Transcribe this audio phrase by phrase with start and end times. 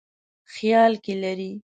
[0.53, 1.51] خیال کې لري.